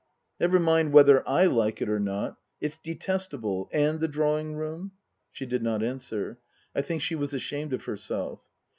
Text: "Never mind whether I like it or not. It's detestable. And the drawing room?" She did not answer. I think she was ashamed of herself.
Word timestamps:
"Never 0.41 0.59
mind 0.59 0.93
whether 0.93 1.21
I 1.29 1.45
like 1.45 1.79
it 1.79 1.87
or 1.87 1.99
not. 1.99 2.37
It's 2.59 2.75
detestable. 2.79 3.69
And 3.71 3.99
the 3.99 4.07
drawing 4.07 4.55
room?" 4.55 4.93
She 5.31 5.45
did 5.45 5.61
not 5.61 5.83
answer. 5.83 6.39
I 6.75 6.81
think 6.81 7.03
she 7.03 7.13
was 7.13 7.35
ashamed 7.35 7.71
of 7.71 7.83
herself. 7.83 8.41